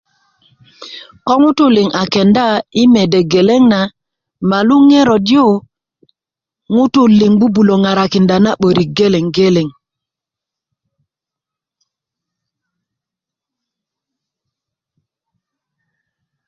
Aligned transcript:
ko 1.25 1.33
ŋutu 1.43 1.65
liŋ 1.75 1.89
a 2.01 2.03
kenda 2.13 2.47
i 2.81 2.83
mede 2.93 3.19
geleŋ 3.31 3.61
na 3.73 3.79
malu 4.49 4.75
yu 4.79 4.85
ŋero 4.89 5.15
yu 5.29 5.45
ŋutu 6.75 7.01
liŋ 7.19 7.33
bubulö 7.39 7.75
ŋarakinda 7.83 8.35
na 8.43 8.51
'börik 8.59 8.89
geleŋ 9.37 9.67